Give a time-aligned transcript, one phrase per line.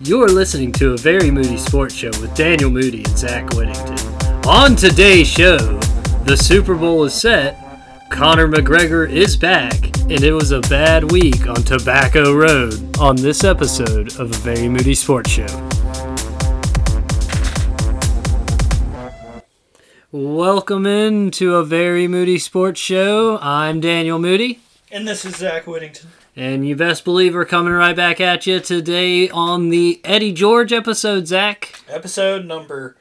[0.00, 3.98] You're listening to a very moody sports show with Daniel Moody and Zach Whittington.
[4.46, 5.56] On today's show,
[6.24, 7.58] the Super Bowl is set,
[8.10, 13.42] Conor McGregor is back, and it was a bad week on Tobacco Road on this
[13.42, 15.46] episode of a very moody sports show.
[20.12, 23.38] Welcome in to a very moody sports show.
[23.40, 24.60] I'm Daniel Moody.
[24.92, 26.10] And this is Zach Whittington.
[26.36, 30.70] And you best believe we're coming right back at you today on the Eddie George
[30.70, 31.80] episode, Zach.
[31.88, 32.98] Episode number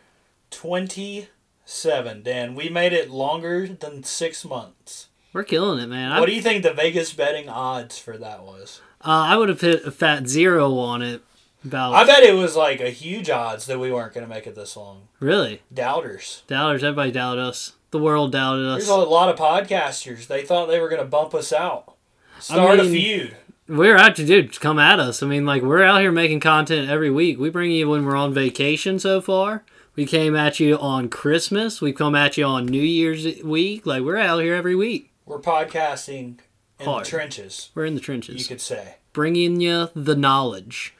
[0.51, 2.55] 27, Dan.
[2.55, 5.09] We made it longer than six months.
[5.33, 6.17] We're killing it, man.
[6.17, 8.79] What do you think the Vegas betting odds for that was?
[9.01, 11.21] Uh, I would have hit a fat zero on it.
[11.65, 14.47] About I bet it was like a huge odds that we weren't going to make
[14.47, 15.09] it this long.
[15.19, 16.41] really Doubters.
[16.47, 16.83] doubters.
[16.83, 17.73] Everybody doubted us.
[17.91, 18.77] The world doubted us.
[18.79, 20.27] There's a lot of podcasters.
[20.27, 21.95] They thought they were going to bump us out.
[22.39, 23.37] Start a mean- feud.
[23.67, 24.59] We're out to dude.
[24.59, 25.23] Come at us.
[25.23, 27.39] I mean, like we're out here making content every week.
[27.39, 29.63] We bring you when we're on vacation so far.
[29.95, 31.79] We came at you on Christmas.
[31.79, 33.85] We've come at you on New Year's week.
[33.85, 35.11] Like we're out here every week.
[35.25, 36.39] We're podcasting
[36.79, 37.05] in Hard.
[37.05, 38.41] the trenches, We're in the trenches.
[38.41, 38.95] you could say.
[39.13, 40.93] bringing you the knowledge.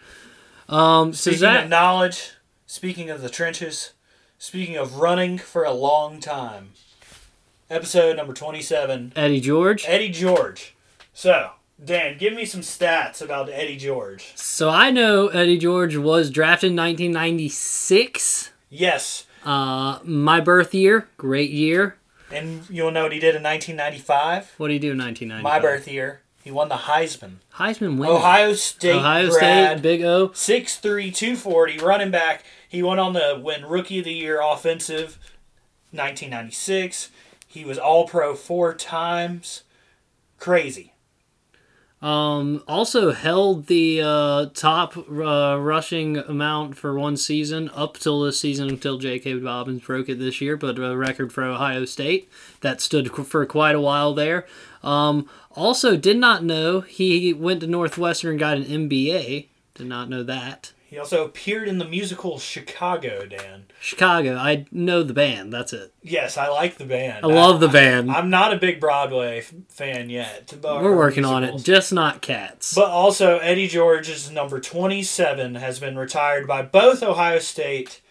[0.70, 2.32] Um, so Speaking Zach, of knowledge,
[2.68, 3.92] speaking of the trenches,
[4.42, 6.70] speaking of running for a long time,
[7.70, 9.86] episode number 27, Eddie George.
[9.88, 10.74] Eddie George.
[11.14, 11.52] So,
[11.84, 14.32] Dan, give me some stats about Eddie George.
[14.36, 18.52] So I know Eddie George was drafted in 1996.
[18.72, 21.98] Yes, Uh, my birth year, great year.
[22.32, 24.54] and you'll know what he did in 1995.
[24.58, 25.44] What do you do in 1995?
[25.44, 26.22] My birth year.
[26.44, 27.36] He won the Heisman.
[27.56, 28.14] Heisman winner.
[28.14, 30.30] Ohio State Ohio grad, State, Big O.
[30.30, 32.44] 6'3", 240, running back.
[32.72, 35.20] He went on to win Rookie of the Year offensive
[35.92, 37.10] 1996.
[37.46, 39.64] He was All Pro four times.
[40.40, 40.94] Crazy.
[42.02, 48.40] Um, also held the uh, top uh, rushing amount for one season up till this
[48.40, 49.42] season until J.K.
[49.42, 52.32] Dobbins broke it this year, but a record for Ohio State
[52.62, 54.48] that stood for quite a while there.
[54.82, 59.48] Um, also, did not know he went to Northwestern and got an MBA.
[59.76, 60.72] Did not know that.
[60.92, 63.68] He also appeared in the musical Chicago, Dan.
[63.80, 65.54] Chicago, I know the band.
[65.54, 65.94] That's it.
[66.04, 67.24] Yes, I like the band.
[67.24, 68.12] I love the band.
[68.12, 70.54] I'm not a big Broadway f- fan yet.
[70.62, 72.74] We're working on it, just not cats.
[72.74, 78.02] But also, Eddie George's number 27 has been retired by both Ohio State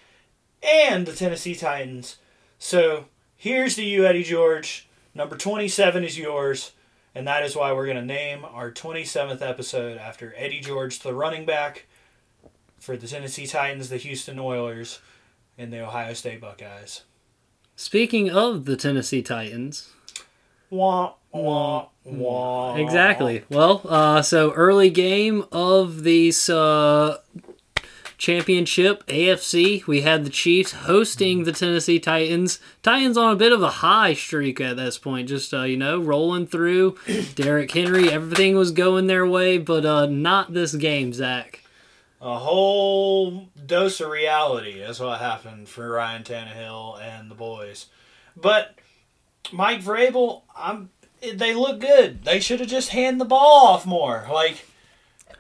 [0.63, 2.17] and the Tennessee Titans.
[2.59, 3.05] So
[3.37, 4.89] here's to you, Eddie George.
[5.15, 6.73] Number 27 is yours,
[7.15, 11.13] and that is why we're going to name our 27th episode after Eddie George, the
[11.13, 11.87] running back
[12.81, 14.99] for the Tennessee Titans, the Houston Oilers,
[15.57, 17.03] and the Ohio State Buckeyes.
[17.77, 19.91] Speaking of the Tennessee Titans,
[20.71, 22.77] Wah, wah, wah.
[22.77, 23.43] Exactly.
[23.51, 27.19] Well, uh, so early game of these uh,
[28.19, 32.61] championship AFC, we had the Chiefs hosting the Tennessee Titans.
[32.85, 35.99] Titans on a bit of a high streak at this point, just uh, you know
[36.01, 36.97] rolling through.
[37.35, 41.65] Derrick Henry, everything was going their way, but uh, not this game, Zach.
[42.21, 47.87] A whole dose of reality is what happened for Ryan Tannehill and the boys.
[48.37, 48.79] But
[49.53, 50.91] Mike Vrabel, I'm
[51.35, 52.25] they look good.
[52.25, 54.27] They should have just hand the ball off more.
[54.31, 54.67] Like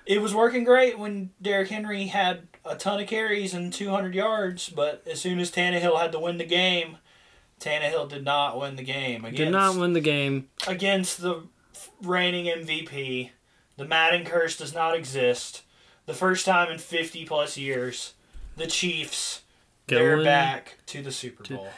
[0.06, 4.68] it was working great when Derrick Henry had a ton of carries and 200 yards,
[4.68, 6.96] but as soon as Tannehill had to win the game,
[7.60, 10.48] Tannehill did not win the game against Did not win the game.
[10.66, 11.42] against the
[12.02, 13.30] reigning MVP.
[13.76, 15.62] The Madden curse does not exist.
[16.06, 18.14] The first time in 50 plus years,
[18.56, 19.42] the Chiefs,
[19.86, 21.68] they're back to the Super to- Bowl.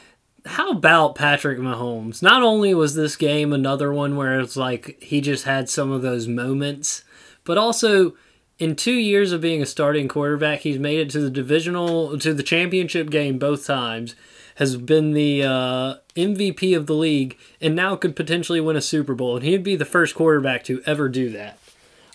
[0.44, 2.20] How about Patrick Mahomes?
[2.20, 6.02] Not only was this game another one where it's like he just had some of
[6.02, 7.04] those moments,
[7.44, 8.16] but also
[8.58, 12.34] in two years of being a starting quarterback, he's made it to the divisional to
[12.34, 14.16] the championship game both times.
[14.56, 19.14] Has been the uh, MVP of the league and now could potentially win a Super
[19.14, 21.58] Bowl, and he'd be the first quarterback to ever do that.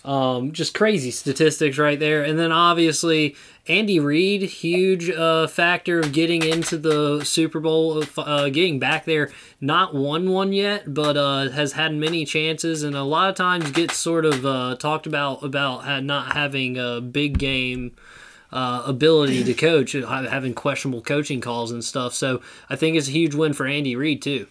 [0.04, 2.22] Um, just crazy statistics right there.
[2.22, 3.34] And then obviously
[3.66, 9.30] Andy Reid, huge uh, factor of getting into the Super Bowl, uh, getting back there.
[9.60, 13.70] Not won one yet, but uh, has had many chances, and a lot of times
[13.72, 17.94] gets sort of uh, talked about about not having a big game.
[18.50, 22.14] Uh, ability to coach, having questionable coaching calls and stuff.
[22.14, 22.40] So
[22.70, 24.46] I think it's a huge win for Andy Reid too.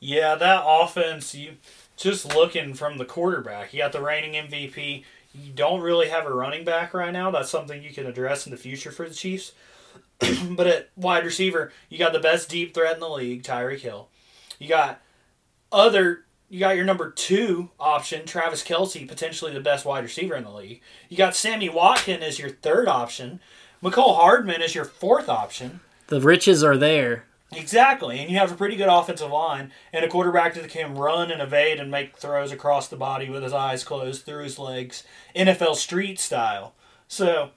[0.00, 1.56] Yeah, that offense, you
[1.96, 5.04] just looking from the quarterback, you got the reigning MVP.
[5.34, 7.30] You don't really have a running back right now.
[7.30, 9.52] That's something you can address in the future for the Chiefs.
[10.50, 14.08] but at wide receiver, you got the best deep threat in the league, Tyreek Hill.
[14.58, 15.00] You got
[15.70, 20.44] other You got your number two option, Travis Kelce, potentially the best wide receiver in
[20.44, 20.80] the league.
[21.08, 23.40] You got Sammy Watkins as your third option.
[23.82, 25.80] Mecole Hardman is your fourth option.
[26.06, 27.26] The riches are there.
[27.52, 31.30] Exactly, and you have a pretty good offensive line and a quarterback that can run
[31.30, 35.04] and evade and make throws across the body with his eyes closed through his legs,
[35.34, 36.74] NFL street style.
[37.06, 37.50] So,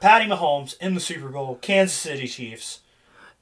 [0.00, 2.80] Patty Mahomes in the Super Bowl, Kansas City Chiefs.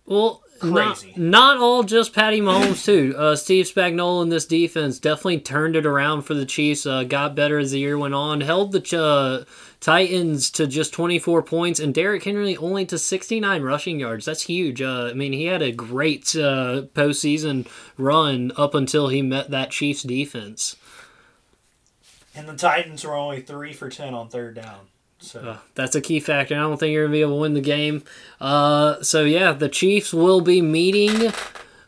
[0.06, 1.14] Well, Crazy.
[1.16, 3.14] Not, not all just Patty Mahomes too.
[3.16, 6.84] Uh, Steve Spagnuolo in this defense definitely turned it around for the Chiefs.
[6.84, 8.42] Uh, got better as the year went on.
[8.42, 13.98] Held the uh, Titans to just 24 points, and Derrick Henry only to 69 rushing
[13.98, 14.26] yards.
[14.26, 14.82] That's huge.
[14.82, 17.66] Uh, I mean, he had a great uh, postseason
[17.96, 20.76] run up until he met that Chiefs defense.
[22.34, 24.88] And the Titans were only three for ten on third down.
[25.20, 26.55] So Uh, that's a key factor.
[26.55, 28.02] I don't think you're going to be able to win the game.
[28.40, 31.32] Uh, so, yeah, the Chiefs will be meeting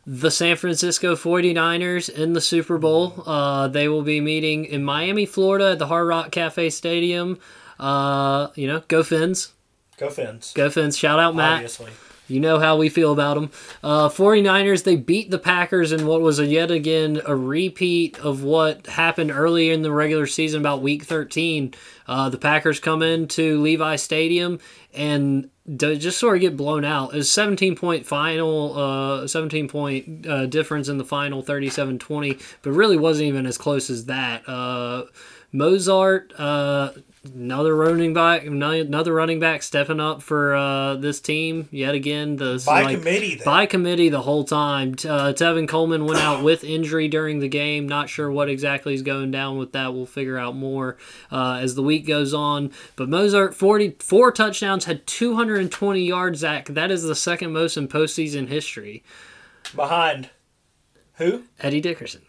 [0.06, 3.22] the San Francisco 49ers in the Super Bowl.
[3.26, 7.38] Uh, they will be meeting in Miami, Florida at the Hard Rock Cafe Stadium.
[7.78, 9.52] Uh, you know, go Fins.
[9.96, 10.52] go Fins.
[10.54, 10.96] Go Fins.
[10.98, 11.54] Shout out Matt.
[11.54, 11.90] Obviously.
[12.32, 13.50] You know how we feel about them.
[13.82, 18.42] Uh, 49ers, they beat the Packers in what was a, yet again a repeat of
[18.42, 21.74] what happened early in the regular season, about week 13.
[22.06, 24.58] Uh, the Packers come into Levi Stadium
[24.94, 27.14] and just sort of get blown out.
[27.14, 32.72] It's 17 point final, uh, 17 point uh, difference in the final, 37 20, but
[32.72, 34.42] really wasn't even as close as that.
[35.54, 36.92] Mostert, uh,
[37.34, 42.36] another running back, another running back stepping up for uh, this team yet again.
[42.36, 43.44] The By like, committee, then.
[43.44, 44.92] by committee the whole time.
[44.92, 47.86] Uh, Tevin Coleman went out with injury during the game.
[47.86, 49.92] Not sure what exactly is going down with that.
[49.92, 50.96] We'll figure out more
[51.30, 52.72] uh, as the week goes on.
[52.96, 56.38] But Mostert, 44 touchdowns, had 220 yards.
[56.38, 59.04] Zach, that is the second most in postseason history.
[59.76, 60.30] Behind
[61.16, 61.42] who?
[61.60, 62.22] Eddie Dickerson.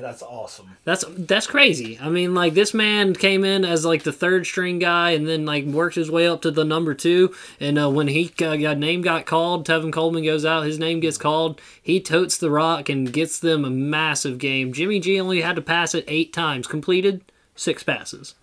[0.00, 0.76] That's awesome.
[0.84, 1.98] That's that's crazy.
[2.00, 5.44] I mean, like this man came in as like the third string guy, and then
[5.44, 7.34] like worked his way up to the number two.
[7.60, 10.64] And uh, when he got, got name got called, Tevin Coleman goes out.
[10.64, 11.60] His name gets called.
[11.82, 14.72] He totes the rock and gets them a massive game.
[14.72, 17.22] Jimmy G only had to pass it eight times, completed
[17.54, 18.34] six passes.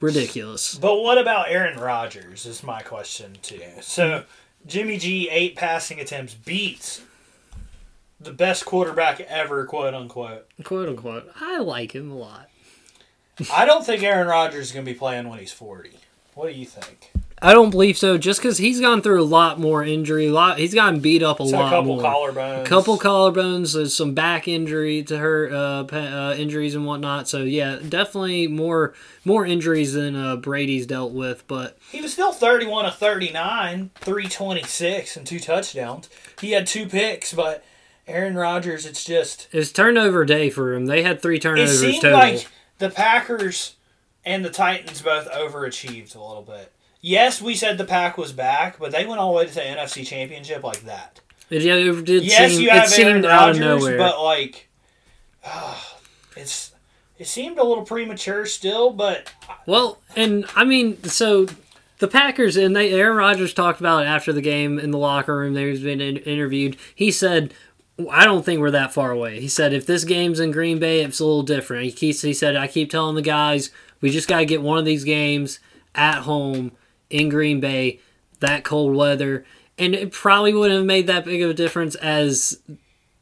[0.00, 0.76] Ridiculous.
[0.76, 2.44] But what about Aaron Rodgers?
[2.44, 3.62] Is my question too.
[3.80, 4.24] So
[4.66, 7.00] Jimmy G eight passing attempts beats
[8.20, 10.46] the best quarterback ever, quote unquote.
[10.64, 11.30] Quote unquote.
[11.40, 12.48] I like him a lot.
[13.52, 15.98] I don't think Aaron Rodgers is going to be playing when he's forty.
[16.34, 17.10] What do you think?
[17.42, 18.16] I don't believe so.
[18.16, 21.38] Just because he's gone through a lot more injury, a lot he's gotten beat up
[21.38, 22.02] a So lot a couple more.
[22.02, 22.64] collarbones.
[22.64, 27.28] couple collarbones, there's some back injury to her uh, uh, injuries and whatnot.
[27.28, 28.94] So yeah, definitely more
[29.26, 31.46] more injuries than uh, Brady's dealt with.
[31.46, 36.08] But He was still thirty-one of thirty-nine, three twenty-six, and two touchdowns.
[36.40, 37.62] He had two picks, but
[38.06, 40.86] Aaron Rodgers, it's just it's turnover day for him.
[40.86, 41.82] They had three turnovers.
[41.82, 42.18] it seemed total.
[42.18, 42.48] like
[42.78, 43.76] the Packers
[44.24, 46.72] and the Titans both overachieved a little bit.
[47.00, 49.60] Yes, we said the pack was back, but they went all the way to the
[49.60, 51.20] NFC Championship like that.
[51.50, 53.98] It, yeah, it did yes, seem, you it have Aaron seemed out of Rodgers, nowhere.
[53.98, 54.68] but like,
[56.36, 56.72] it's
[57.18, 58.90] it seemed a little premature still.
[58.90, 59.32] But
[59.66, 61.46] Well, and I mean, so
[61.98, 65.36] the Packers and they Aaron Rodgers talked about it after the game in the locker
[65.36, 65.54] room.
[65.54, 66.76] They was been in, interviewed.
[66.94, 67.54] He said,
[68.10, 71.02] "I don't think we're that far away." He said, "If this game's in Green Bay,
[71.02, 73.70] it's a little different." He keeps, he said, "I keep telling the guys
[74.00, 75.58] we just got to get one of these games
[75.94, 76.72] at home
[77.10, 78.00] in Green Bay,
[78.40, 79.44] that cold weather."
[79.78, 82.60] And it probably wouldn't have made that big of a difference as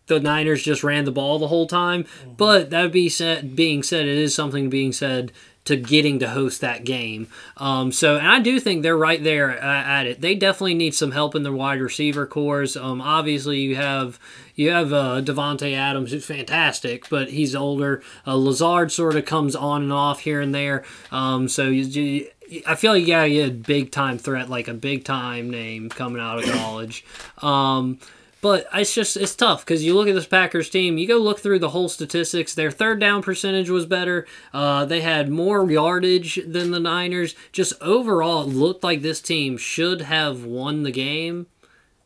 [0.07, 2.04] the Niners just ran the ball the whole time.
[2.37, 5.33] But that be said, being said, it is something being said
[5.64, 7.26] to getting to host that game.
[7.57, 10.21] Um, so, and I do think they're right there at, at it.
[10.21, 12.76] They definitely need some help in the wide receiver cores.
[12.76, 14.21] Um, obviously, you have
[14.54, 18.02] you have uh, Davante Adams, who's fantastic, but he's older.
[18.26, 20.84] Uh, Lazard sort of comes on and off here and there.
[21.11, 24.75] Um, so you, you, I feel like yeah, you a big time threat, like a
[24.75, 27.04] big time name coming out of college.
[27.38, 27.99] Um,
[28.40, 30.99] but it's just it's tough because you look at this Packers team.
[30.99, 32.54] You go look through the whole statistics.
[32.54, 34.26] Their third down percentage was better.
[34.52, 37.34] Uh, they had more yardage than the Niners.
[37.52, 41.46] Just overall, it looked like this team should have won the game,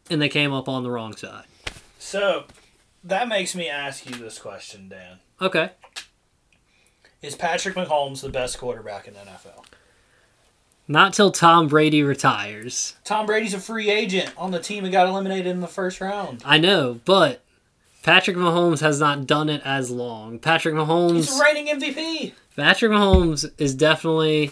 [0.09, 1.45] and they came up on the wrong side.
[1.99, 2.45] So
[3.05, 5.71] that makes me ask you this question, Dan: Okay,
[7.23, 9.65] Is Patrick Mahomes the best quarterback in the NFL?
[10.91, 12.97] not till Tom Brady retires.
[13.05, 16.43] Tom Brady's a free agent on the team that got eliminated in the first round.
[16.47, 17.43] I know, but
[18.03, 20.39] Patrick Mahomes has not done it as long.
[20.39, 21.17] Patrick Mahomes.
[21.17, 22.33] He's reigning MVP.
[22.57, 24.51] Patrick Mahomes is definitely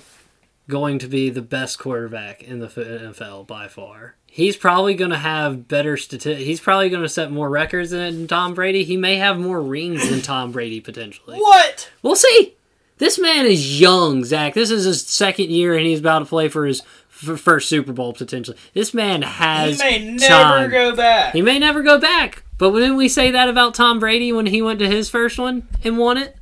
[0.69, 4.17] going to be the best quarterback in the NFL by far.
[4.27, 6.45] He's probably going to have better statistics.
[6.45, 8.85] He's probably going to set more records than Tom Brady.
[8.85, 11.39] He may have more rings than Tom Brady potentially.
[11.39, 11.91] What?
[12.03, 12.55] We'll see.
[12.99, 14.55] This man is young, Zach.
[14.55, 17.93] This is his second year, and he's about to play for his f- first Super
[17.93, 18.57] Bowl potentially.
[18.75, 19.81] This man has.
[19.81, 20.71] He may never time.
[20.71, 21.35] go back.
[21.35, 22.43] He may never go back.
[22.59, 25.69] But didn't we say that about Tom Brady when he went to his first one
[25.85, 26.37] and won it?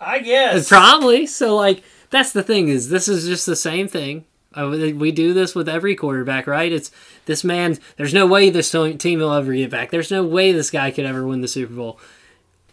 [0.00, 0.68] I guess.
[0.68, 1.26] Probably.
[1.26, 4.24] So like that's the thing is this is just the same thing.
[4.52, 6.72] Uh, we do this with every quarterback, right?
[6.72, 6.90] It's
[7.26, 7.78] this man.
[7.96, 9.90] There's no way this team will ever get back.
[9.90, 12.00] There's no way this guy could ever win the Super Bowl.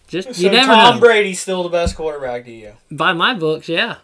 [0.07, 1.01] Just so you never Tom know.
[1.01, 2.73] Brady's still the best quarterback to you.
[2.89, 3.97] By my books, yeah.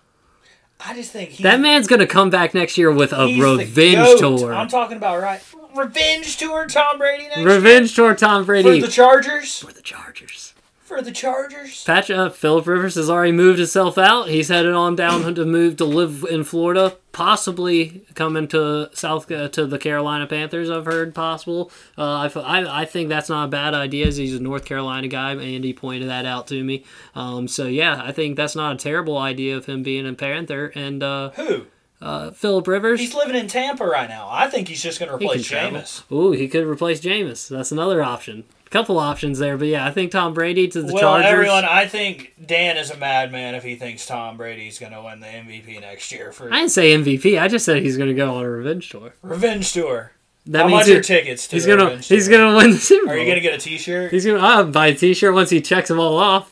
[0.86, 4.54] I just think he's, That man's gonna come back next year with a revenge tour.
[4.54, 5.42] I'm talking about right.
[5.76, 8.46] Revenge tour, Tom Brady next Revenge tour, Tom?
[8.46, 9.60] Brady for the Chargers.
[9.60, 10.53] for the Chargers.
[10.94, 11.84] For the Chargers.
[11.86, 14.30] Patch uh, Philip Rivers has already moved himself out.
[14.30, 19.48] He's headed on down to move to live in Florida, possibly coming to South uh,
[19.50, 20.70] to the Carolina Panthers.
[20.70, 21.72] I've heard possible.
[21.98, 24.06] Uh, I I think that's not a bad idea.
[24.06, 26.86] As he's a North Carolina guy, Andy pointed that out to me.
[27.16, 30.72] Um, so yeah, I think that's not a terrible idea of him being a Panther.
[30.76, 31.66] And uh, Who?
[32.04, 33.00] Uh, Philip Rivers.
[33.00, 34.28] He's living in Tampa right now.
[34.30, 35.50] I think he's just going to replace.
[35.50, 36.04] Jameis.
[36.12, 37.48] Ooh, he could replace Jameis.
[37.48, 38.44] That's another option.
[38.66, 41.32] A couple options there, but yeah, I think Tom Brady to the well, Chargers.
[41.32, 45.20] everyone, I think Dan is a madman if he thinks Tom Brady's going to win
[45.20, 47.40] the MVP next year for I didn't say MVP.
[47.40, 49.14] I just said he's going to go on a revenge tour.
[49.22, 50.12] revenge tour.
[50.48, 52.38] That How means much are tickets to he's gonna revenge he's tour?
[52.38, 53.16] gonna win the Super Bowl.
[53.16, 54.12] Are you going to get a T-shirt?
[54.12, 56.52] He's gonna I'll buy a T-shirt once he checks them all off.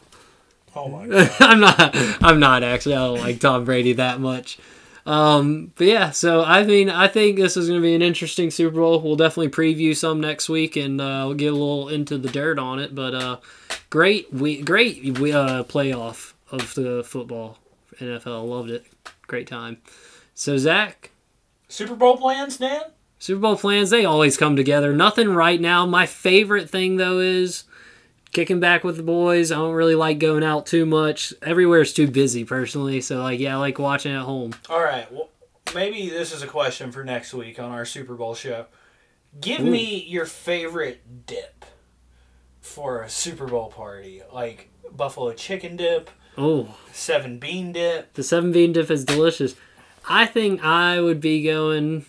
[0.74, 1.32] Oh my god!
[1.42, 1.96] I'm not.
[2.24, 2.96] I'm not actually.
[2.96, 4.58] I don't like Tom Brady that much.
[5.06, 8.52] Um, but yeah, so I mean, I think this is going to be an interesting
[8.52, 9.02] Super Bowl.
[9.02, 12.60] We'll definitely preview some next week, and uh, we'll get a little into the dirt
[12.60, 12.94] on it.
[12.94, 13.38] But uh,
[13.90, 17.58] great, we great we uh, playoff of the football
[18.00, 18.48] NFL.
[18.48, 18.86] Loved it.
[19.28, 19.78] Great time.
[20.34, 21.12] So Zach,
[21.68, 22.82] Super Bowl plans, Dan?
[23.18, 24.94] Super Bowl plans, they always come together.
[24.94, 25.86] Nothing right now.
[25.86, 27.66] My favorite thing, though, is
[28.32, 29.52] kicking back with the boys.
[29.52, 31.34] I don't really like going out too much.
[31.42, 33.02] Everywhere's too busy, personally.
[33.02, 34.54] So, like, yeah, I like watching at home.
[34.70, 35.12] All right.
[35.12, 35.30] Well,
[35.76, 38.66] maybe this is a question for next week on our Super Bowl show.
[39.40, 39.72] Give Ooh.
[39.72, 41.66] me your favorite dip
[42.60, 48.14] for a Super Bowl party, like buffalo chicken dip, Oh, seven bean dip.
[48.14, 49.56] the seven bean dip is delicious.
[50.08, 52.06] I think I would be going.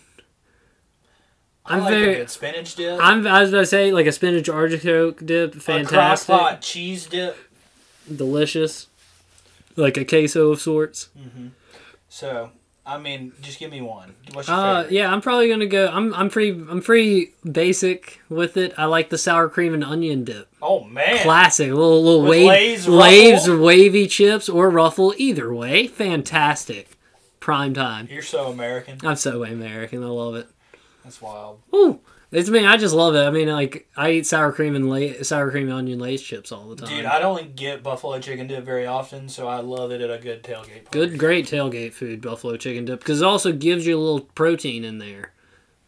[1.65, 2.13] I I'm like very.
[2.13, 2.99] a good spinach dip.
[3.01, 3.25] I'm.
[3.25, 7.05] I was about to say like a spinach artichoke dip, a fantastic, crock pot cheese
[7.05, 7.37] dip.
[8.13, 8.87] delicious,
[9.75, 11.09] like a queso of sorts.
[12.09, 12.51] So,
[12.85, 14.13] I mean, just give me one.
[14.33, 14.93] What's your Uh, favorite?
[14.93, 15.87] yeah, I'm probably gonna go.
[15.87, 18.73] I'm I'm pretty I'm pretty basic with it.
[18.77, 20.47] I like the sour cream and onion dip.
[20.61, 21.19] Oh man.
[21.19, 25.13] Classic, little little wave, Lay's Lay's wavy chips or ruffle.
[25.17, 26.89] Either way, fantastic.
[27.39, 28.07] Prime time.
[28.11, 28.99] You're so American.
[29.03, 30.03] I'm so American.
[30.03, 30.47] I love it.
[31.03, 31.61] That's wild.
[31.75, 31.99] Ooh,
[32.31, 32.65] it's me.
[32.65, 33.23] I just love it.
[33.25, 36.51] I mean, like I eat sour cream and lay, sour cream and onion Lay's chips
[36.51, 36.89] all the time.
[36.89, 40.17] Dude, I don't get buffalo chicken dip very often, so I love it at a
[40.17, 40.89] good tailgate party.
[40.91, 44.83] Good, great tailgate food, buffalo chicken dip, because it also gives you a little protein
[44.85, 45.33] in there,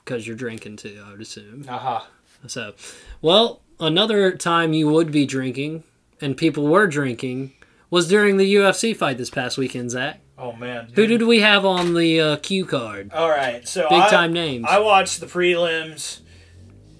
[0.04, 1.02] because you're drinking too.
[1.06, 1.66] I would assume.
[1.70, 2.08] Aha.
[2.48, 2.74] So,
[3.22, 5.84] well, another time you would be drinking,
[6.20, 7.54] and people were drinking,
[7.90, 10.20] was during the UFC fight this past weekend, Zach.
[10.38, 10.90] Oh man.
[10.96, 13.12] Who did we have on the uh, cue card?
[13.14, 14.66] All right, so Big I, time names.
[14.70, 16.20] I watched the prelims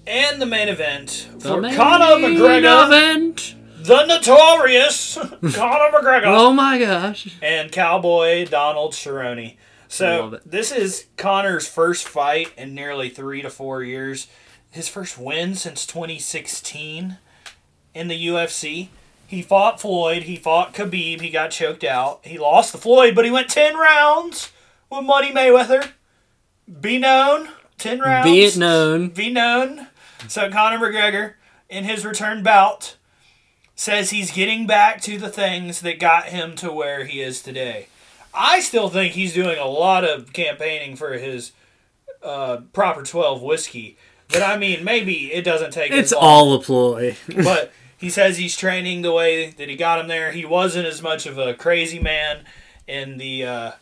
[0.06, 3.54] and the main event The for main Conor McGregor, event.
[3.82, 7.36] the notorious Conor McGregor, Oh my gosh.
[7.42, 9.56] and Cowboy Donald Cerrone.
[9.88, 14.28] So this is Conor's first fight in nearly three to four years.
[14.70, 17.18] His first win since 2016
[17.94, 18.88] in the UFC.
[19.26, 20.24] He fought Floyd.
[20.24, 21.20] He fought Khabib.
[21.20, 22.20] He got choked out.
[22.22, 24.52] He lost to Floyd, but he went 10 rounds
[24.90, 25.90] with Money Mayweather.
[26.80, 27.48] Be known.
[27.78, 28.24] 10 rounds.
[28.30, 29.08] Be it known.
[29.08, 29.88] Be known.
[30.28, 31.34] So Conor McGregor,
[31.68, 32.96] in his return bout,
[33.74, 37.88] says he's getting back to the things that got him to where he is today.
[38.32, 41.52] I still think he's doing a lot of campaigning for his
[42.22, 43.96] uh, proper 12 whiskey.
[44.28, 47.16] But I mean, maybe it doesn't take It's all a ploy.
[47.28, 50.32] but he says he's training the way that he got him there.
[50.32, 52.44] He wasn't as much of a crazy man
[52.86, 53.72] in the uh,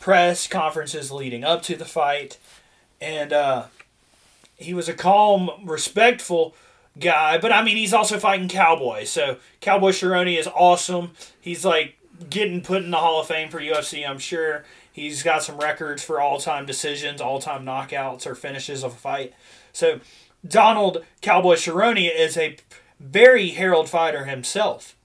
[0.00, 2.38] press conferences leading up to the fight,
[3.00, 3.66] and uh,
[4.56, 6.54] he was a calm, respectful
[6.98, 7.38] guy.
[7.38, 11.12] But I mean, he's also fighting Cowboy, so Cowboy Cerrone is awesome.
[11.40, 11.96] He's like
[12.30, 14.08] getting put in the Hall of Fame for UFC.
[14.08, 18.96] I'm sure he's got some records for all-time decisions, all-time knockouts, or finishes of a
[18.96, 19.34] fight.
[19.72, 20.00] So
[20.46, 22.56] Donald Cowboy Cerrone is a
[22.98, 24.96] very Harold fighter himself.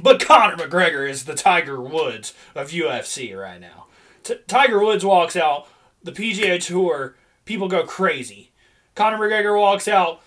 [0.00, 3.86] But Conor McGregor is the Tiger Woods of UFC right now.
[4.24, 5.68] T- Tiger Woods walks out,
[6.02, 8.50] the PGA Tour, people go crazy.
[8.94, 10.20] Conor McGregor walks out,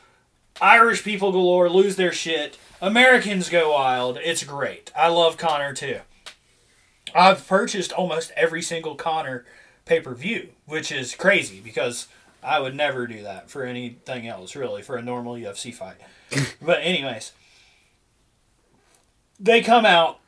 [0.62, 2.58] Irish people galore lose their shit.
[2.82, 4.18] Americans go wild.
[4.24, 4.92] It's great.
[4.96, 6.00] I love Conor too.
[7.14, 9.46] I've purchased almost every single Conor
[9.86, 12.08] pay per view, which is crazy because
[12.44, 15.98] I would never do that for anything else, really, for a normal UFC fight.
[16.62, 17.32] but, anyways,
[19.40, 20.20] they come out.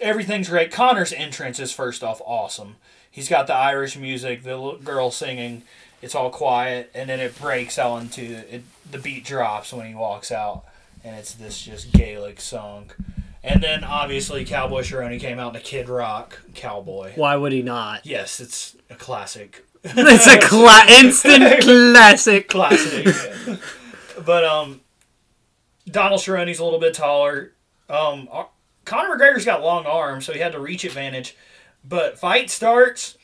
[0.00, 0.70] Everything's great.
[0.70, 2.76] Conor's entrance is first off awesome.
[3.10, 5.62] He's got the Irish music, the little girl singing.
[6.00, 8.62] It's all quiet, and then it breaks out into it.
[8.88, 10.64] The beat drops when he walks out,
[11.02, 12.92] and it's this just Gaelic song.
[13.42, 17.12] And then obviously Cowboy Cerrone came out in a Kid Rock cowboy.
[17.14, 18.04] Why would he not?
[18.04, 19.64] Yes, it's a classic.
[19.84, 22.48] It's a cla- instant classic.
[22.48, 23.06] classic.
[23.46, 23.56] yeah.
[24.24, 24.80] but um,
[25.86, 27.52] Donald Cerrone's a little bit taller.
[27.88, 28.44] Um, uh,
[28.84, 31.36] Conor McGregor's got long arms, so he had the reach advantage.
[31.84, 33.16] But fight starts.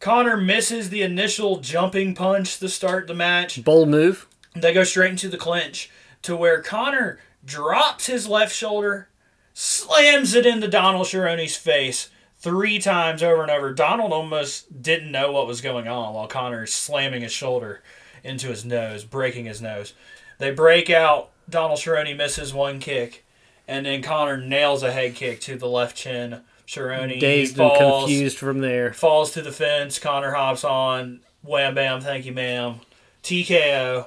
[0.00, 3.62] Conor misses the initial jumping punch to start the match.
[3.64, 4.26] Bold move.
[4.54, 5.90] They go straight into the clinch
[6.22, 9.08] to where Conor drops his left shoulder,
[9.54, 13.72] slams it into Donald Cerrone's face three times over and over.
[13.72, 17.82] Donald almost didn't know what was going on while Conor is slamming his shoulder
[18.24, 19.94] into his nose, breaking his nose.
[20.38, 21.30] They break out.
[21.48, 23.24] Donald Cerrone misses one kick,
[23.66, 26.42] and then Conor nails a head kick to the left chin.
[26.66, 28.92] Cerrone Dazed and confused from there.
[28.92, 29.98] falls to the fence.
[29.98, 31.20] Conor hops on.
[31.42, 32.80] Wham bam, thank you, ma'am.
[33.22, 34.06] TKO.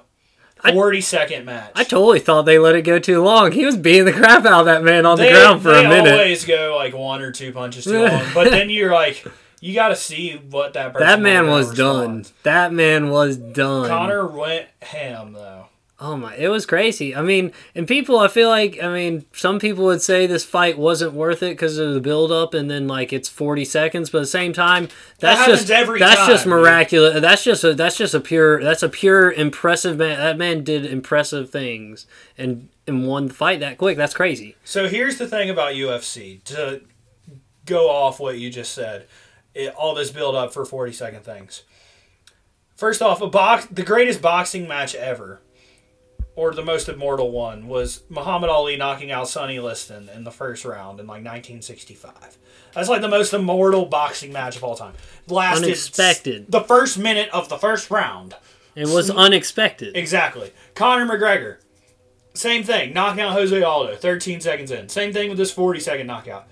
[0.63, 1.71] I- 40 second match.
[1.75, 3.51] I totally thought they let it go too long.
[3.51, 6.03] He was beating the crap out of that man on the ground for a minute.
[6.05, 8.23] They always go like one or two punches too long.
[8.33, 9.25] But then you're like,
[9.59, 12.25] you got to see what that person that man was done.
[12.43, 13.87] That man was done.
[13.87, 15.65] Conor went ham though.
[16.03, 17.15] Oh my, it was crazy.
[17.15, 20.75] I mean, and people, I feel like, I mean, some people would say this fight
[20.75, 24.09] wasn't worth it because of the build up, and then like it's forty seconds.
[24.09, 24.89] But at the same time,
[25.19, 26.63] that's happens just every that's just time, dude.
[26.63, 27.21] miraculous.
[27.21, 30.17] That's just a that's just a pure that's a pure impressive man.
[30.17, 33.95] That man did impressive things and and won the fight that quick.
[33.95, 34.55] That's crazy.
[34.63, 36.81] So here's the thing about UFC to
[37.67, 39.05] go off what you just said.
[39.53, 41.61] It, all this build up for 40 second things.
[42.75, 45.41] First off, a box the greatest boxing match ever
[46.35, 50.63] or the most immortal one was Muhammad Ali knocking out Sonny Liston in the first
[50.65, 52.37] round in like 1965.
[52.73, 54.93] That's like the most immortal boxing match of all time.
[55.27, 56.45] Lasted Unexpected.
[56.49, 58.35] the first minute of the first round.
[58.75, 59.97] It was unexpected.
[59.97, 60.51] Exactly.
[60.75, 61.57] Conor McGregor,
[62.33, 62.93] same thing.
[62.93, 64.87] Knocking out Jose Aldo, 13 seconds in.
[64.87, 66.47] Same thing with this 40 second knockout.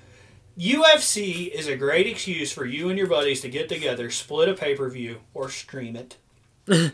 [0.58, 4.54] UFC is a great excuse for you and your buddies to get together, split a
[4.54, 6.18] pay per view, or stream it,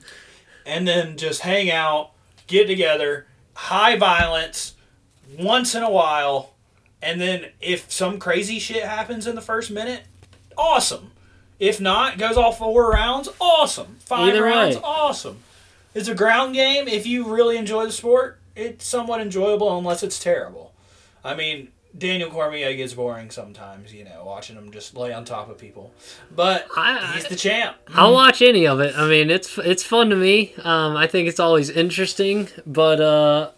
[0.65, 2.11] and then just hang out,
[2.47, 4.75] get together, high violence,
[5.39, 6.53] once in a while,
[7.01, 10.03] and then if some crazy shit happens in the first minute,
[10.57, 11.11] awesome.
[11.59, 13.97] If not, goes all four rounds, awesome.
[14.01, 14.81] Five Either rounds, way.
[14.83, 15.39] awesome.
[15.93, 16.87] It's a ground game.
[16.87, 20.73] If you really enjoy the sport, it's somewhat enjoyable unless it's terrible.
[21.23, 25.49] I mean, Daniel Cormier gets boring sometimes, you know, watching him just lay on top
[25.49, 25.93] of people.
[26.35, 27.77] But I- he's the champ.
[27.93, 28.93] I'll watch any of it.
[28.97, 30.53] I mean, it's it's fun to me.
[30.63, 33.51] Um, I think it's always interesting, but uh,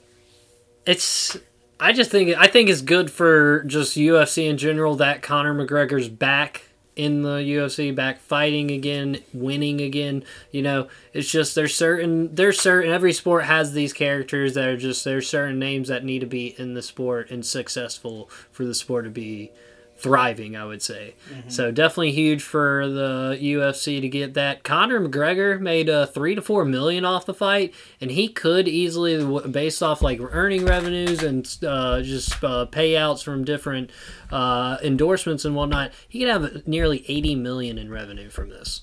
[0.86, 1.38] it's
[1.80, 6.10] I just think I think it's good for just UFC in general that Conor McGregor's
[6.10, 6.66] back
[6.98, 10.24] in the UFC, back fighting again, winning again.
[10.52, 14.78] You know, it's just there's certain there's certain every sport has these characters that are
[14.78, 18.76] just there's certain names that need to be in the sport and successful for the
[18.76, 19.52] sport to be
[19.98, 21.16] thriving, I would say.
[21.48, 24.64] So definitely huge for the UFC to get that.
[24.64, 29.24] Conor McGregor made uh, three to four million off the fight, and he could easily,
[29.50, 33.90] based off like earning revenues and uh, just uh, payouts from different
[34.32, 38.82] uh, endorsements and whatnot, he could have nearly eighty million in revenue from this.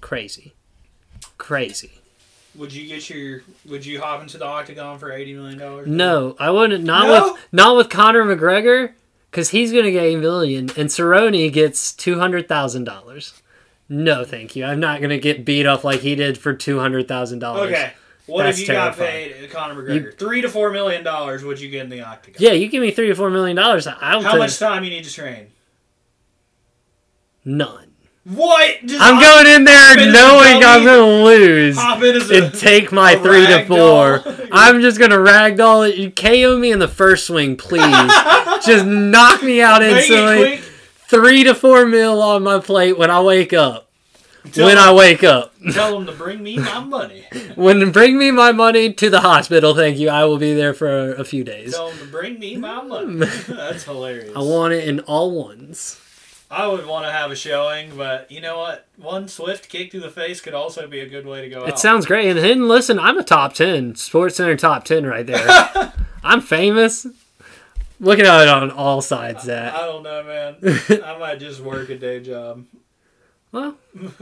[0.00, 0.54] Crazy,
[1.38, 1.92] crazy.
[2.54, 3.42] Would you get your?
[3.68, 5.86] Would you hop into the octagon for eighty million dollars?
[5.88, 6.84] No, I wouldn't.
[6.84, 7.32] Not No?
[7.32, 8.92] with not with Conor McGregor,
[9.30, 13.42] because he's gonna get a million, and Cerrone gets two hundred thousand dollars.
[13.88, 14.64] No, thank you.
[14.64, 17.70] I'm not gonna get beat up like he did for two hundred thousand dollars.
[17.70, 17.92] Okay.
[18.26, 21.42] What That's if you got paid uh, Conor McGregor three to four million dollars?
[21.42, 22.36] Would you get in the octagon?
[22.38, 23.86] Yeah, you give me three or four million dollars.
[23.86, 25.48] I'll How much time you need to train?
[27.44, 27.87] none.
[28.28, 28.84] What?
[28.84, 31.78] Just I'm going in there in as a knowing I'm gonna lose.
[32.30, 34.22] And take my three to four.
[34.52, 35.96] I'm just gonna ragdoll it.
[35.96, 37.82] You KO me in the first swing, please.
[38.66, 40.58] just knock me out instantly.
[41.06, 43.88] Three to four mil on my plate when I wake up.
[44.52, 45.54] Tell when them, I wake up.
[45.72, 47.24] tell them to bring me my money.
[47.54, 50.10] When bring me my money to the hospital, thank you.
[50.10, 51.72] I will be there for a few days.
[51.74, 53.26] tell them to bring me my money.
[53.48, 54.36] That's hilarious.
[54.36, 55.98] I want it in all ones.
[56.50, 58.86] I would want to have a showing, but you know what?
[58.96, 61.72] One swift kick to the face could also be a good way to go It
[61.72, 61.78] out.
[61.80, 62.28] sounds great.
[62.30, 65.92] And then listen, I'm a top ten Sports Center top ten right there.
[66.24, 67.06] I'm famous.
[68.00, 69.74] Looking at it on all sides, Zach.
[69.74, 70.56] I don't know, man.
[71.04, 72.64] I might just work a day job.
[73.52, 73.76] Well,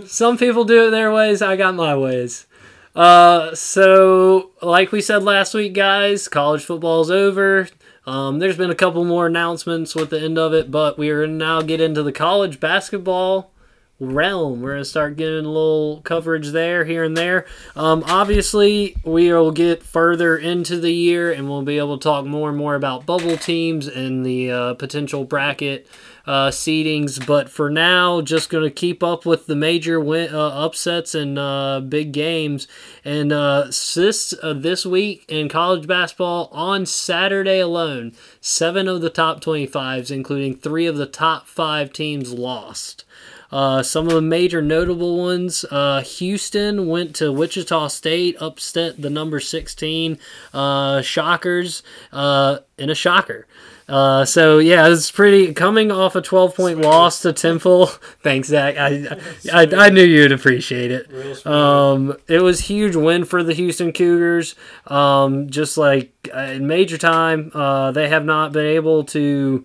[0.07, 1.43] some people do it their ways.
[1.43, 2.47] I got my ways.
[2.95, 7.69] Uh, so like we said last week, guys, college football's over.
[8.07, 11.27] Um, there's been a couple more announcements with the end of it, but we are
[11.27, 13.53] now get into the college basketball
[13.99, 14.61] realm.
[14.61, 17.47] We're gonna start getting a little coverage there, here and there.
[17.75, 22.27] Um, obviously, we will get further into the year, and we'll be able to talk
[22.27, 25.87] more and more about bubble teams and the uh, potential bracket
[26.27, 27.25] uh, seedings.
[27.25, 31.39] But for now, just going to keep up with the major win- uh, upsets and
[31.39, 32.67] uh, big games.
[33.05, 39.11] And uh, this uh, this week in college basketball on Saturday alone, seven of the
[39.11, 43.05] top 25s, including three of the top five teams, lost.
[43.51, 49.11] Uh, some of the major notable ones uh, Houston went to Wichita State, upset the
[49.11, 50.19] number 16
[50.53, 51.83] uh, Shockers
[52.13, 53.47] uh, in a shocker.
[53.89, 57.87] Uh, so yeah, it's pretty coming off a 12 point loss to Temple.
[58.23, 58.77] Thanks, Zach.
[58.77, 59.17] I,
[59.53, 61.47] I, I knew you'd appreciate it.
[61.47, 64.57] Um, it was huge win for the Houston Cougars.
[64.89, 69.65] Um, just like uh, in major time, uh, they have not been able to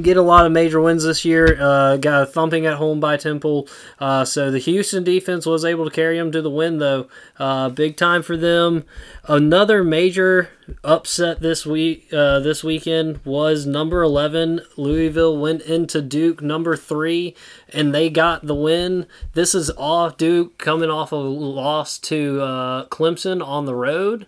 [0.00, 1.56] get a lot of major wins this year.
[1.60, 3.68] Uh, got a thumping at home by Temple.
[3.98, 7.08] Uh, so the Houston defense was able to carry them to the win, though.
[7.38, 8.84] Uh, big time for them.
[9.24, 10.50] Another major
[10.82, 17.34] upset this week, uh, this weekend was number eleven Louisville went into Duke number three,
[17.72, 19.06] and they got the win.
[19.34, 24.26] This is off Duke coming off a loss to uh, Clemson on the road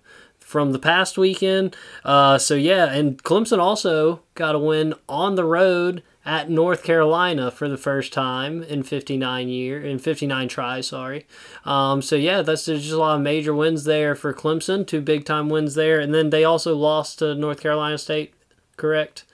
[0.54, 1.74] from the past weekend.
[2.04, 7.50] Uh, so yeah, and Clemson also got a win on the road at North Carolina
[7.50, 10.86] for the first time in 59 year in 59 tries.
[10.86, 11.26] Sorry.
[11.64, 14.86] Um, so yeah, that's just a lot of major wins there for Clemson.
[14.86, 18.32] Two big time wins there, and then they also lost to North Carolina State.
[18.76, 19.24] Correct.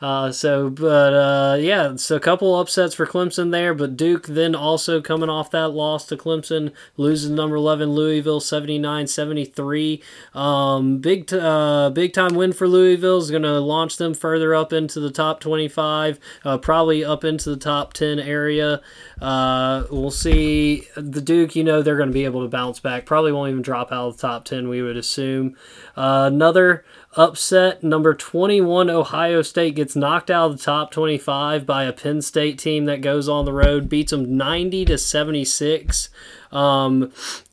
[0.00, 4.54] Uh, so, but uh, yeah, so a couple upsets for Clemson there, but Duke then
[4.54, 10.02] also coming off that loss to Clemson, losing number 11 Louisville 79 73.
[10.34, 14.54] Um, big, t- uh, big time win for Louisville is going to launch them further
[14.54, 18.80] up into the top 25, uh, probably up into the top 10 area.
[19.20, 20.88] Uh, we'll see.
[20.96, 23.04] The Duke, you know, they're going to be able to bounce back.
[23.04, 25.56] Probably won't even drop out of the top 10, we would assume.
[25.94, 26.84] Uh, another
[27.16, 27.82] upset.
[27.82, 32.58] Number 21 ohio state gets knocked out of the top 25 by a penn state
[32.58, 36.08] team that goes on the road beats them 90 to 76
[36.52, 37.12] um,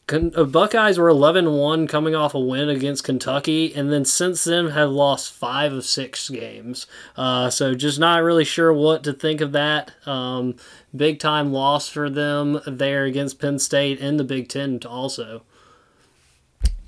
[0.09, 4.89] uh, buckeyes were 11-1 coming off a win against kentucky and then since then have
[4.89, 6.87] lost five of six games.
[7.17, 9.91] Uh, so just not really sure what to think of that.
[10.07, 10.55] Um,
[10.95, 15.43] big time loss for them there against penn state in the big ten also.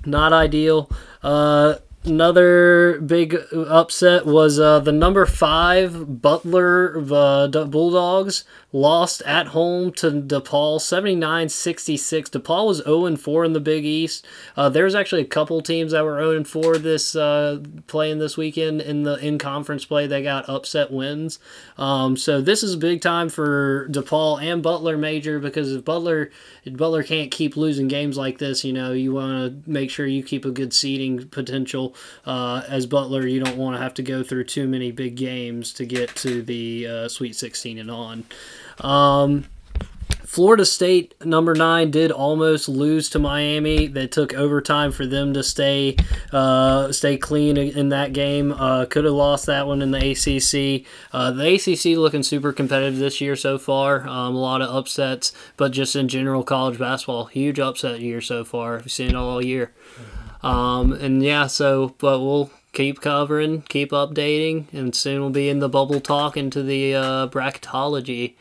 [0.06, 0.90] Not ideal.
[1.22, 1.74] Uh,
[2.04, 10.10] another big upset was uh, the number five Butler uh, Bulldogs lost at home to
[10.10, 12.30] DePaul 79 66.
[12.30, 14.26] DePaul was 0 4 in the Big East.
[14.56, 18.80] Uh, there's actually a couple teams that were 0 4 this uh, playing this weekend
[18.80, 20.06] in the in conference play.
[20.06, 21.38] They got upset wins.
[21.76, 26.30] Um, so this is a big time for DePaul and Butler major because if Butler
[26.64, 30.06] if Butler can't keep losing games like this, you know, you want to make sure
[30.06, 31.89] you keep a good seeding potential.
[32.24, 35.72] Uh, as Butler, you don't want to have to go through too many big games
[35.74, 38.24] to get to the uh, Sweet 16 and on.
[38.80, 39.46] Um,
[40.30, 43.88] Florida State, number nine, did almost lose to Miami.
[43.88, 45.96] They took overtime for them to stay
[46.32, 48.52] uh, stay clean in that game.
[48.52, 50.86] Uh, Could have lost that one in the ACC.
[51.12, 54.06] Uh, the ACC looking super competitive this year so far.
[54.06, 58.44] Um, a lot of upsets, but just in general, college basketball, huge upset year so
[58.44, 58.76] far.
[58.76, 59.72] We've seen it all year.
[60.42, 65.58] Um, and yeah, so but we'll keep covering, keep updating, and soon we'll be in
[65.58, 68.34] the bubble talk into the uh, bracketology.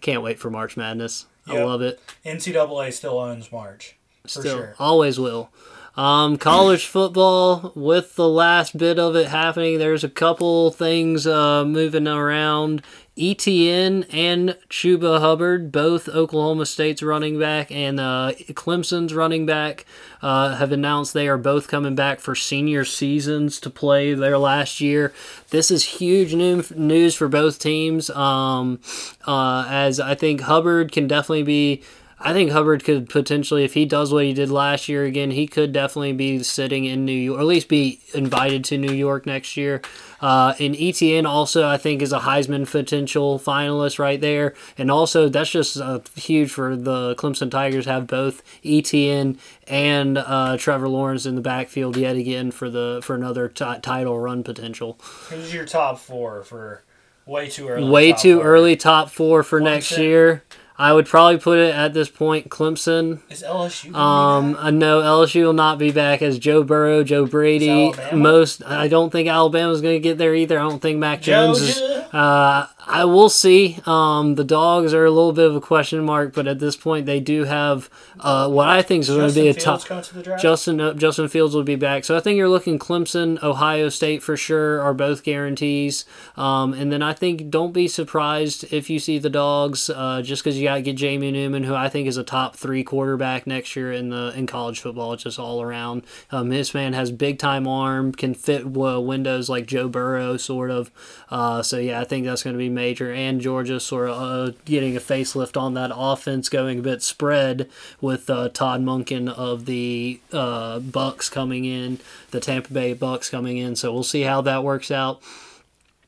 [0.00, 1.26] Can't wait for March Madness.
[1.46, 1.98] I love it.
[2.26, 3.96] NCAA still owns March.
[4.24, 4.74] For Still, sure.
[4.78, 5.50] always will.
[5.98, 11.64] Um, college football, with the last bit of it happening, there's a couple things uh,
[11.64, 12.82] moving around.
[13.18, 19.86] Etienne and Chuba Hubbard, both Oklahoma State's running back and uh, Clemson's running back,
[20.22, 24.80] uh, have announced they are both coming back for senior seasons to play their last
[24.80, 25.12] year.
[25.50, 28.78] This is huge news for both teams, um,
[29.26, 31.82] uh, as I think Hubbard can definitely be
[32.20, 35.46] I think Hubbard could potentially, if he does what he did last year again, he
[35.46, 39.24] could definitely be sitting in New York, or at least be invited to New York
[39.24, 39.80] next year.
[40.20, 44.54] Uh, and Etienne also, I think, is a Heisman potential finalist right there.
[44.76, 50.56] And also, that's just uh, huge for the Clemson Tigers have both Etienne and uh,
[50.58, 54.98] Trevor Lawrence in the backfield yet again for the for another t- title run potential.
[55.28, 56.82] Who's your top four for
[57.26, 57.88] way too early?
[57.88, 58.44] Way too four?
[58.44, 59.98] early top four for next Clemson.
[59.98, 60.42] year.
[60.80, 63.18] I would probably put it at this point Clemson.
[63.28, 63.92] Is LSU?
[63.94, 64.56] Um?
[64.60, 67.92] I know LSU will not be back as Joe Burrow, Joe Brady.
[68.12, 70.58] Most, I don't think Alabama's going to get there either.
[70.58, 71.97] I don't think Mac Jones is.
[72.12, 73.78] Uh, I will see.
[73.84, 77.04] Um, the dogs are a little bit of a question mark, but at this point,
[77.04, 79.82] they do have uh, what I think is going to be a top.
[79.82, 80.38] to?
[80.40, 84.22] Justin uh, Justin Fields will be back, so I think you're looking Clemson, Ohio State
[84.22, 86.06] for sure are both guarantees.
[86.36, 90.42] Um, and then I think don't be surprised if you see the dogs, uh, just
[90.42, 93.46] because you got to get Jamie Newman, who I think is a top three quarterback
[93.46, 96.04] next year in the in college football, just all around.
[96.30, 100.70] Um, this man has big time arm, can fit uh, windows like Joe Burrow, sort
[100.70, 100.90] of.
[101.30, 103.12] Uh, so yeah, I think that's going to be major.
[103.12, 107.68] And Georgia sort of uh, getting a facelift on that offense, going a bit spread
[108.00, 111.98] with uh, Todd Monken of the uh, Bucks coming in,
[112.30, 113.76] the Tampa Bay Bucks coming in.
[113.76, 115.20] So we'll see how that works out.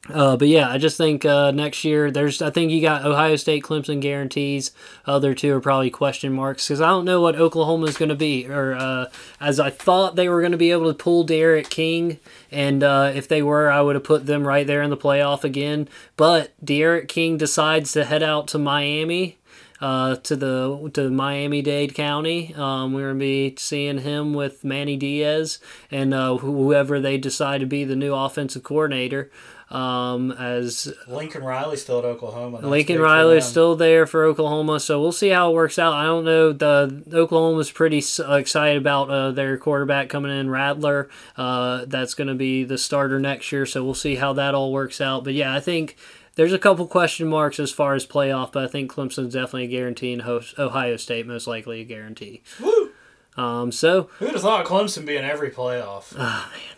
[0.08, 2.40] Uh, but yeah, I just think uh, next year there's.
[2.40, 4.72] I think you got Ohio State, Clemson guarantees.
[5.04, 8.14] Other two are probably question marks because I don't know what Oklahoma is going to
[8.14, 8.48] be.
[8.48, 9.06] Or uh,
[9.40, 12.18] as I thought they were going to be able to pull D'Eriq King,
[12.50, 15.44] and uh, if they were, I would have put them right there in the playoff
[15.44, 15.86] again.
[16.16, 19.36] But D'Eriq King decides to head out to Miami
[19.80, 22.54] uh, to the to Miami Dade County.
[22.54, 25.58] Um, we're gonna be seeing him with Manny Diaz
[25.90, 29.30] and uh, whoever they decide to be the new offensive coordinator.
[29.70, 32.58] Um, as Lincoln Riley's still at Oklahoma.
[32.58, 35.92] That's Lincoln Riley's still there for Oklahoma, so we'll see how it works out.
[35.92, 36.52] I don't know.
[36.52, 41.08] The Oklahoma's pretty excited about uh, their quarterback coming in, Rattler.
[41.36, 44.72] Uh, that's going to be the starter next year, so we'll see how that all
[44.72, 45.22] works out.
[45.22, 45.96] But yeah, I think
[46.34, 49.68] there's a couple question marks as far as playoff, but I think Clemson's definitely a
[49.68, 52.42] guarantee, and Ohio State most likely a guarantee.
[52.60, 52.90] Woo!
[53.36, 56.14] Um, so Who'd have thought Clemson be in every playoff?
[56.18, 56.76] Ah, man.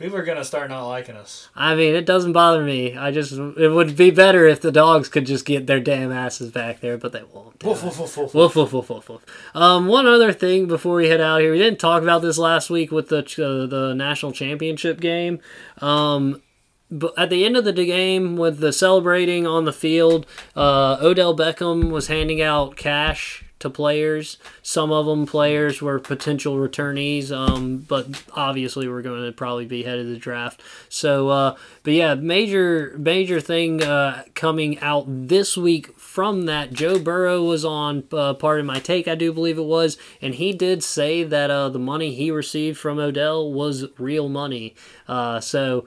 [0.00, 1.50] People are gonna start not liking us.
[1.54, 2.96] I mean, it doesn't bother me.
[2.96, 6.50] I just it would be better if the dogs could just get their damn asses
[6.50, 7.62] back there, but they won't.
[7.62, 8.34] Woof, woof, woof, woof.
[8.34, 9.26] Woof, woof, woof, woof, woof.
[9.54, 12.70] Um, one other thing before we head out here, we didn't talk about this last
[12.70, 15.38] week with the uh, the national championship game.
[15.82, 16.40] Um,
[16.90, 20.24] but at the end of the game, with the celebrating on the field,
[20.56, 24.38] uh, Odell Beckham was handing out cash to players.
[24.62, 29.84] Some of them players were potential returnees, um, but obviously we're going to probably be
[29.84, 30.60] headed to the draft.
[30.88, 36.72] So, uh, but yeah, major major thing uh, coming out this week from that.
[36.72, 40.52] Joe Burrow was on uh, Pardon My Take, I do believe it was, and he
[40.52, 44.74] did say that uh, the money he received from Odell was real money.
[45.06, 45.86] Uh, so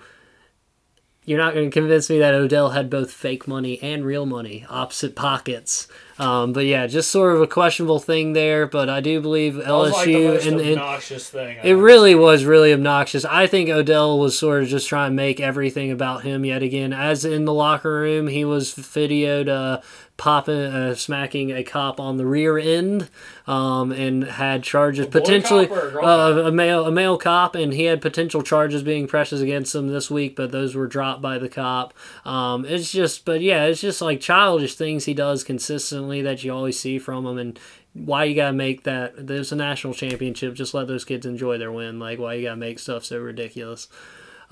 [1.26, 4.66] you're not going to convince me that Odell had both fake money and real money,
[4.70, 5.88] opposite pockets.
[6.20, 8.68] Um, but yeah, just sort of a questionable thing there.
[8.68, 11.60] But I do believe That was like the LSU most and, and obnoxious thing.
[11.60, 13.26] I've it really was really obnoxious.
[13.26, 16.94] I think Odell was sort of just trying to make everything about him yet again.
[16.94, 19.82] As in the locker room, he was videoed uh,
[20.18, 23.10] popping, uh, smacking a cop on the rear end,
[23.48, 27.86] um, and had charges A potentially a uh, a male a male cop, and he
[27.86, 31.50] had potential charges being pressed against him this week, but those were dropped by the
[31.50, 31.94] cop.
[32.26, 36.54] Um, it's just, but yeah, it's just like childish things he does consistently that you
[36.54, 37.60] always see from him, and
[37.94, 41.72] why you gotta make that there's a national championship just let those kids enjoy their
[41.72, 43.88] win like why you gotta make stuff so ridiculous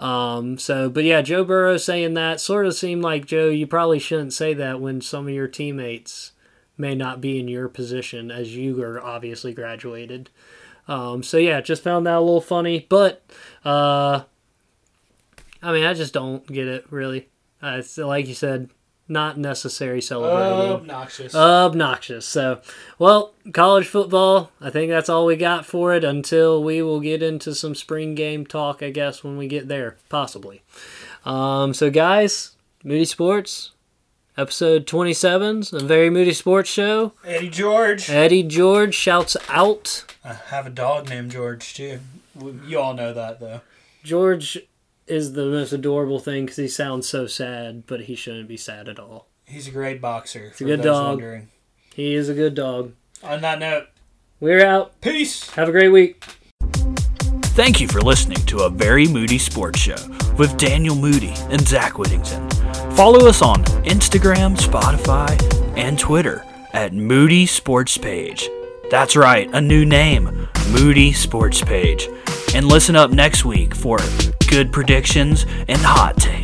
[0.02, 4.00] um so but yeah joe burrow saying that sort of seemed like joe you probably
[4.00, 6.32] shouldn't say that when some of your teammates
[6.78, 10.30] may not be in your position as you are obviously graduated.
[10.88, 13.24] Um so yeah just found that a little funny but
[13.64, 14.24] uh
[15.62, 17.30] i mean i just don't get it really.
[17.62, 18.70] Uh, it's like you said
[19.12, 21.36] not necessary celebrating obnoxious.
[21.36, 22.26] obnoxious.
[22.26, 22.62] So,
[22.98, 27.22] well, college football, I think that's all we got for it until we will get
[27.22, 30.62] into some spring game talk, I guess, when we get there, possibly.
[31.26, 33.72] Um, so, guys, Moody Sports,
[34.38, 37.14] episode 27's a very Moody Sports show.
[37.24, 38.10] Eddie George.
[38.10, 40.06] Eddie George shouts out.
[40.24, 42.00] I have a dog named George too.
[42.66, 43.62] You all know that though.
[44.04, 44.58] George
[45.12, 48.88] is the most adorable thing because he sounds so sad, but he shouldn't be sad
[48.88, 49.28] at all.
[49.46, 50.50] He's a great boxer.
[50.52, 51.18] He's a good dog.
[51.18, 51.50] Wondering.
[51.94, 52.94] He is a good dog.
[53.22, 53.88] On that note,
[54.40, 55.00] We're out.
[55.02, 55.50] peace.
[55.52, 56.24] Have a great week.
[57.54, 59.98] Thank you for listening to a Very Moody Sports Show
[60.38, 62.50] with Daniel Moody and Zach Whittington.
[62.96, 65.38] Follow us on Instagram, Spotify,
[65.78, 68.50] and Twitter at Moody Sports Page.
[68.90, 72.08] That's right, a new name, Moody Sports Page.
[72.54, 73.98] And listen up next week for
[74.50, 76.41] good predictions and hot takes.